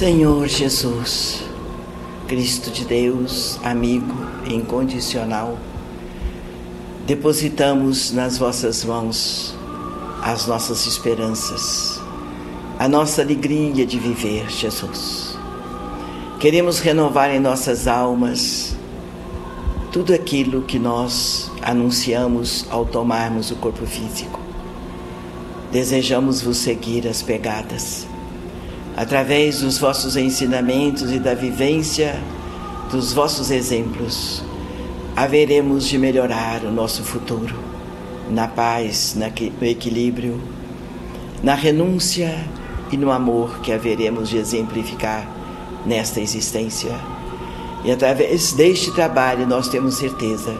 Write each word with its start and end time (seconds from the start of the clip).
Senhor 0.00 0.48
Jesus, 0.48 1.42
Cristo 2.26 2.70
de 2.70 2.86
Deus, 2.86 3.60
amigo 3.62 4.14
incondicional, 4.50 5.58
depositamos 7.06 8.10
nas 8.10 8.38
vossas 8.38 8.82
mãos 8.82 9.54
as 10.22 10.46
nossas 10.46 10.86
esperanças, 10.86 12.00
a 12.78 12.88
nossa 12.88 13.20
alegria 13.20 13.84
de 13.84 13.98
viver, 13.98 14.48
Jesus. 14.48 15.36
Queremos 16.40 16.78
renovar 16.78 17.28
em 17.28 17.38
nossas 17.38 17.86
almas 17.86 18.74
tudo 19.92 20.14
aquilo 20.14 20.62
que 20.62 20.78
nós 20.78 21.50
anunciamos 21.60 22.64
ao 22.70 22.86
tomarmos 22.86 23.50
o 23.50 23.56
corpo 23.56 23.84
físico. 23.84 24.40
Desejamos 25.70 26.40
vos 26.40 26.56
seguir 26.56 27.06
as 27.06 27.20
pegadas 27.20 28.08
através 28.96 29.60
dos 29.60 29.78
vossos 29.78 30.16
ensinamentos 30.16 31.10
e 31.12 31.18
da 31.18 31.34
vivência 31.34 32.18
dos 32.90 33.12
vossos 33.12 33.50
exemplos, 33.50 34.42
haveremos 35.14 35.86
de 35.86 35.96
melhorar 35.96 36.64
o 36.64 36.72
nosso 36.72 37.02
futuro 37.02 37.54
na 38.28 38.48
paz, 38.48 39.16
no 39.16 39.66
equilíbrio, 39.66 40.40
na 41.42 41.54
renúncia 41.54 42.44
e 42.90 42.96
no 42.96 43.10
amor 43.10 43.60
que 43.60 43.72
haveremos 43.72 44.28
de 44.28 44.38
exemplificar 44.38 45.26
nesta 45.86 46.20
existência. 46.20 46.94
E 47.84 47.90
através 47.90 48.52
deste 48.52 48.92
trabalho, 48.92 49.46
nós 49.46 49.68
temos 49.68 49.94
certeza, 49.94 50.54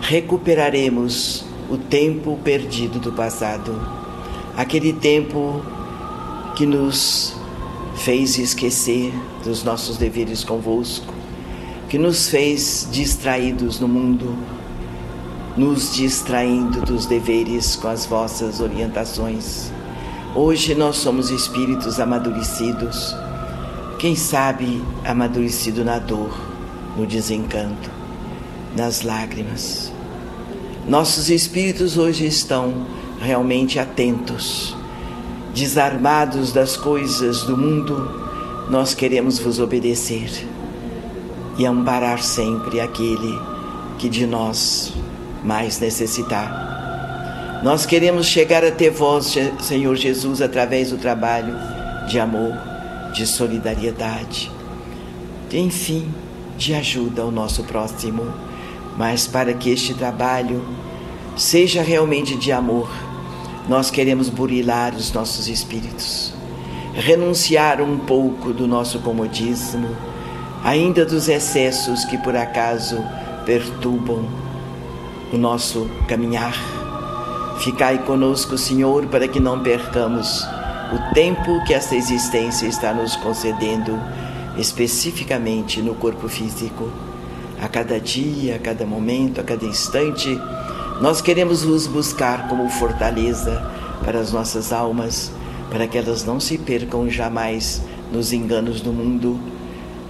recuperaremos 0.00 1.44
o 1.70 1.76
tempo 1.76 2.38
perdido 2.44 2.98
do 2.98 3.12
passado, 3.12 3.74
aquele 4.56 4.92
tempo 4.92 5.62
que 6.56 6.66
nos 6.66 7.37
fez 7.98 8.38
esquecer 8.38 9.12
dos 9.44 9.64
nossos 9.64 9.98
deveres 9.98 10.44
convosco, 10.44 11.12
que 11.88 11.98
nos 11.98 12.28
fez 12.28 12.88
distraídos 12.90 13.80
no 13.80 13.88
mundo, 13.88 14.36
nos 15.56 15.94
distraindo 15.94 16.80
dos 16.82 17.06
deveres 17.06 17.74
com 17.76 17.88
as 17.88 18.06
vossas 18.06 18.60
orientações. 18.60 19.72
Hoje 20.34 20.74
nós 20.74 20.96
somos 20.96 21.30
espíritos 21.30 21.98
amadurecidos, 21.98 23.14
quem 23.98 24.14
sabe 24.14 24.82
amadurecido 25.04 25.84
na 25.84 25.98
dor, 25.98 26.30
no 26.96 27.04
desencanto, 27.04 27.90
nas 28.76 29.02
lágrimas. 29.02 29.92
Nossos 30.86 31.28
espíritos 31.28 31.98
hoje 31.98 32.26
estão 32.26 32.86
realmente 33.20 33.78
atentos 33.78 34.77
desarmados 35.58 36.52
das 36.52 36.76
coisas 36.76 37.42
do 37.42 37.56
mundo, 37.56 38.08
nós 38.70 38.94
queremos 38.94 39.38
vos 39.40 39.58
obedecer 39.58 40.30
e 41.58 41.66
amparar 41.66 42.22
sempre 42.22 42.80
aquele 42.80 43.36
que 43.98 44.08
de 44.08 44.24
nós 44.24 44.92
mais 45.42 45.80
necessitar. 45.80 47.60
Nós 47.64 47.84
queremos 47.84 48.26
chegar 48.26 48.64
até 48.64 48.88
vós, 48.88 49.34
Senhor 49.60 49.96
Jesus, 49.96 50.40
através 50.40 50.90
do 50.90 50.96
trabalho 50.96 51.56
de 52.06 52.20
amor, 52.20 52.54
de 53.12 53.26
solidariedade, 53.26 54.50
enfim, 55.52 56.08
de 56.56 56.72
ajuda 56.72 57.22
ao 57.22 57.32
nosso 57.32 57.64
próximo, 57.64 58.32
mas 58.96 59.26
para 59.26 59.52
que 59.54 59.70
este 59.70 59.92
trabalho 59.92 60.64
seja 61.36 61.82
realmente 61.82 62.36
de 62.36 62.52
amor 62.52 62.88
nós 63.68 63.90
queremos 63.90 64.30
burilar 64.30 64.94
os 64.94 65.12
nossos 65.12 65.46
espíritos, 65.46 66.32
renunciar 66.94 67.82
um 67.82 67.98
pouco 67.98 68.52
do 68.52 68.66
nosso 68.66 69.00
comodismo, 69.00 69.94
ainda 70.64 71.04
dos 71.04 71.28
excessos 71.28 72.04
que 72.06 72.16
por 72.16 72.34
acaso 72.34 73.04
perturbam 73.44 74.26
o 75.32 75.36
nosso 75.36 75.88
caminhar. 76.08 76.54
Ficai 77.60 77.98
conosco, 77.98 78.56
Senhor, 78.56 79.06
para 79.06 79.28
que 79.28 79.38
não 79.38 79.60
percamos 79.60 80.46
o 80.92 81.12
tempo 81.12 81.62
que 81.66 81.74
esta 81.74 81.94
existência 81.94 82.66
está 82.66 82.94
nos 82.94 83.16
concedendo, 83.16 84.00
especificamente 84.56 85.82
no 85.82 85.94
corpo 85.94 86.28
físico. 86.28 86.90
A 87.60 87.68
cada 87.68 88.00
dia, 88.00 88.56
a 88.56 88.58
cada 88.58 88.86
momento, 88.86 89.40
a 89.40 89.44
cada 89.44 89.66
instante, 89.66 90.40
nós 91.00 91.20
queremos 91.20 91.62
vos 91.62 91.86
buscar 91.86 92.48
como 92.48 92.68
fortaleza 92.68 93.64
para 94.04 94.18
as 94.18 94.32
nossas 94.32 94.72
almas, 94.72 95.30
para 95.70 95.86
que 95.86 95.96
elas 95.96 96.24
não 96.24 96.40
se 96.40 96.58
percam 96.58 97.08
jamais 97.08 97.82
nos 98.12 98.32
enganos 98.32 98.80
do 98.80 98.92
mundo, 98.92 99.38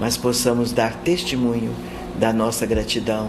mas 0.00 0.16
possamos 0.16 0.72
dar 0.72 0.94
testemunho 0.94 1.74
da 2.18 2.32
nossa 2.32 2.64
gratidão, 2.64 3.28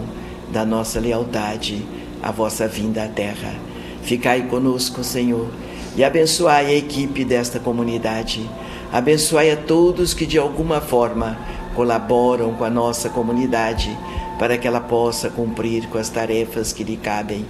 da 0.50 0.64
nossa 0.64 0.98
lealdade 0.98 1.84
à 2.22 2.30
vossa 2.30 2.66
vinda 2.66 3.04
à 3.04 3.08
terra. 3.08 3.54
Ficai 4.02 4.42
conosco, 4.42 5.04
Senhor, 5.04 5.48
e 5.96 6.02
abençoai 6.02 6.66
a 6.66 6.74
equipe 6.74 7.26
desta 7.26 7.58
comunidade. 7.58 8.48
Abençoai 8.90 9.50
a 9.50 9.56
todos 9.56 10.14
que 10.14 10.24
de 10.24 10.38
alguma 10.38 10.80
forma 10.80 11.38
colaboram 11.74 12.54
com 12.54 12.64
a 12.64 12.70
nossa 12.70 13.10
comunidade 13.10 13.96
para 14.40 14.56
que 14.56 14.66
ela 14.66 14.80
possa 14.80 15.28
cumprir 15.28 15.86
com 15.88 15.98
as 15.98 16.08
tarefas 16.08 16.72
que 16.72 16.82
lhe 16.82 16.96
cabem. 16.96 17.44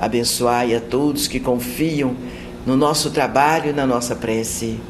Abençoai 0.00 0.74
a 0.74 0.80
todos 0.80 1.28
que 1.28 1.38
confiam 1.38 2.16
no 2.64 2.74
nosso 2.74 3.10
trabalho 3.10 3.68
e 3.68 3.72
na 3.74 3.86
nossa 3.86 4.16
prece. 4.16 4.80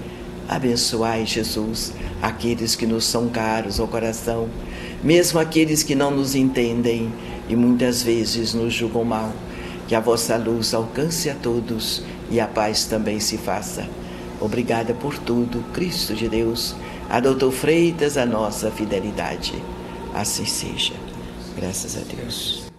Abençoai, 0.48 1.26
Jesus, 1.26 1.94
aqueles 2.22 2.76
que 2.76 2.86
nos 2.86 3.04
são 3.04 3.28
caros 3.28 3.80
ao 3.80 3.88
coração, 3.88 4.48
mesmo 5.02 5.40
aqueles 5.40 5.82
que 5.82 5.96
não 5.96 6.12
nos 6.12 6.36
entendem 6.36 7.12
e 7.48 7.56
muitas 7.56 8.04
vezes 8.04 8.54
nos 8.54 8.72
julgam 8.72 9.02
mal. 9.02 9.32
Que 9.88 9.96
a 9.96 10.00
vossa 10.00 10.36
luz 10.36 10.72
alcance 10.72 11.28
a 11.28 11.34
todos 11.34 12.04
e 12.30 12.38
a 12.38 12.46
paz 12.46 12.84
também 12.84 13.18
se 13.18 13.36
faça. 13.36 13.84
Obrigada 14.40 14.94
por 14.94 15.18
tudo, 15.18 15.64
Cristo 15.72 16.14
de 16.14 16.28
Deus. 16.28 16.76
A 17.10 17.18
doutor 17.18 17.50
Freitas, 17.50 18.16
a 18.16 18.24
nossa 18.24 18.70
fidelidade. 18.70 19.60
Assim 20.14 20.46
seja. 20.46 21.11
Graças 21.56 21.96
a 21.96 22.00
Deus. 22.00 22.71